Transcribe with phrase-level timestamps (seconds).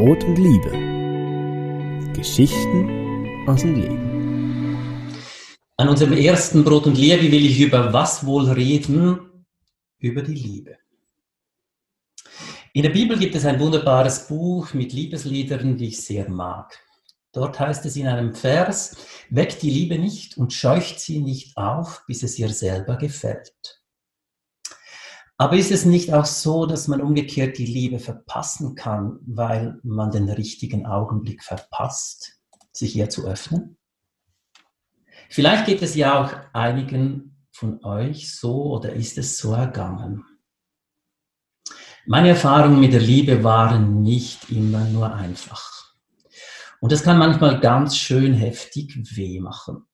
[0.00, 0.70] Brot und Liebe.
[2.14, 5.12] Geschichten aus dem Leben.
[5.76, 9.44] An unserem ersten Brot und Liebe will ich über was wohl reden?
[9.98, 10.78] Über die Liebe.
[12.72, 16.78] In der Bibel gibt es ein wunderbares Buch mit Liebesliedern, die ich sehr mag.
[17.32, 18.96] Dort heißt es in einem Vers,
[19.28, 23.79] weckt die Liebe nicht und scheucht sie nicht auf, bis es ihr selber gefällt.
[25.40, 30.10] Aber ist es nicht auch so, dass man umgekehrt die Liebe verpassen kann, weil man
[30.10, 32.38] den richtigen Augenblick verpasst,
[32.74, 33.78] sich ihr zu öffnen?
[35.30, 40.26] Vielleicht geht es ja auch einigen von euch so oder ist es so ergangen.
[42.04, 45.94] Meine Erfahrungen mit der Liebe waren nicht immer nur einfach.
[46.80, 49.86] Und es kann manchmal ganz schön heftig weh machen.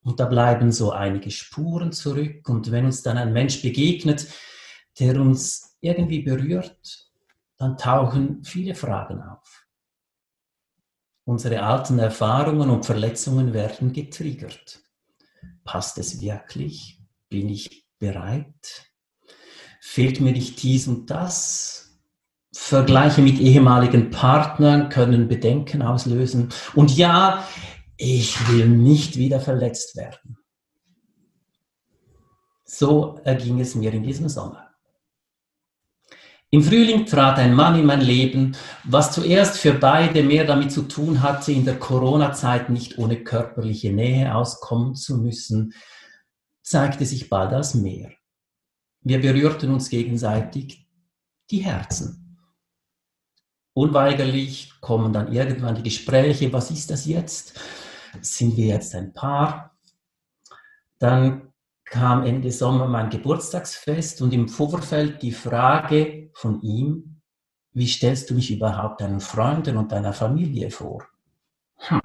[0.00, 2.48] Und da bleiben so einige Spuren zurück.
[2.48, 4.28] Und wenn uns dann ein Mensch begegnet,
[4.98, 7.10] der uns irgendwie berührt,
[7.56, 9.66] dann tauchen viele Fragen auf.
[11.24, 14.80] Unsere alten Erfahrungen und Verletzungen werden getriggert.
[15.64, 17.00] Passt es wirklich?
[17.28, 18.90] Bin ich bereit?
[19.80, 22.00] Fehlt mir nicht dies und das?
[22.52, 26.48] Vergleiche mit ehemaligen Partnern können Bedenken auslösen.
[26.74, 27.46] Und ja,
[27.98, 30.38] ich will nicht wieder verletzt werden.
[32.64, 34.67] So erging es mir in diesem Sommer.
[36.50, 40.82] Im Frühling trat ein Mann in mein Leben, was zuerst für beide mehr damit zu
[40.82, 45.74] tun hatte, in der Corona-Zeit nicht ohne körperliche Nähe auskommen zu müssen,
[46.62, 48.12] zeigte sich bald als mehr.
[49.02, 50.88] Wir berührten uns gegenseitig
[51.50, 52.38] die Herzen.
[53.74, 57.60] Unweigerlich kommen dann irgendwann die Gespräche, was ist das jetzt?
[58.22, 59.78] Sind wir jetzt ein Paar?
[60.98, 61.47] Dann
[61.90, 67.20] kam Ende Sommer mein Geburtstagsfest und im Vorfeld die Frage von ihm,
[67.72, 71.04] wie stellst du mich überhaupt deinen Freunden und deiner Familie vor?
[71.76, 72.00] Hm.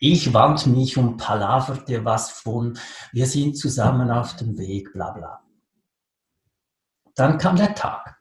[0.00, 2.78] Ich wand mich und palaverte was von,
[3.12, 5.40] wir sind zusammen auf dem Weg, bla bla.
[7.14, 8.16] Dann kam der Tag.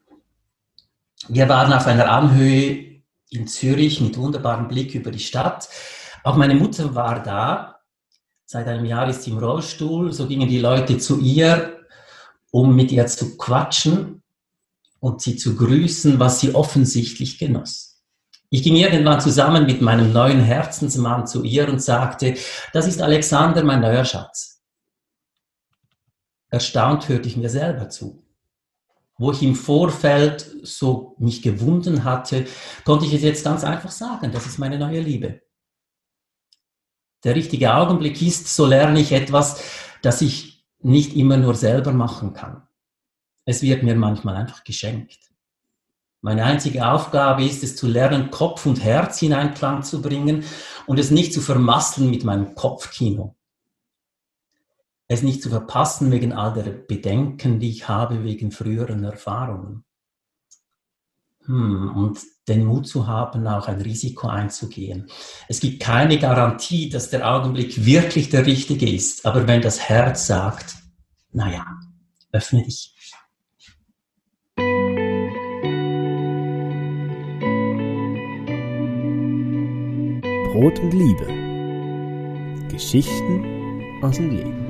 [1.27, 5.67] Wir waren auf einer Anhöhe in Zürich mit wunderbarem Blick über die Stadt.
[6.23, 7.74] Auch meine Mutter war da
[8.47, 10.13] Seit einem Jahr ist sie im Rollstuhl.
[10.13, 11.79] So gingen die Leute zu ihr,
[12.51, 14.21] um mit ihr zu quatschen
[14.99, 18.03] und sie zu grüßen, was sie offensichtlich genoss.
[18.51, 22.35] Ich ging irgendwann zusammen mit meinem neuen Herzensmann zu ihr und sagte,
[22.71, 24.61] das ist Alexander, mein neuer Schatz.
[26.49, 28.23] Erstaunt hörte ich mir selber zu.
[29.17, 32.45] Wo ich im Vorfeld so mich gewunden hatte,
[32.85, 35.44] konnte ich es jetzt ganz einfach sagen, das ist meine neue Liebe
[37.25, 39.61] der richtige Augenblick ist, so lerne ich etwas,
[40.01, 42.61] das ich nicht immer nur selber machen kann.
[43.43, 45.19] Es wird mir manchmal einfach geschenkt.
[46.21, 50.43] Meine einzige Aufgabe ist es zu lernen, Kopf und Herz in Einklang zu bringen
[50.87, 53.35] und es nicht zu vermasseln mit meinem Kopfkino.
[55.07, 59.83] Es nicht zu verpassen wegen all der Bedenken, die ich habe wegen früheren Erfahrungen.
[61.45, 65.07] Hm, und den Mut zu haben, auch ein Risiko einzugehen.
[65.47, 70.27] Es gibt keine Garantie, dass der Augenblick wirklich der richtige ist, aber wenn das Herz
[70.27, 70.75] sagt,
[71.31, 71.65] naja,
[72.31, 72.93] öffne dich.
[80.51, 81.27] Brot und Liebe.
[82.69, 84.64] Geschichten aus dem Leben.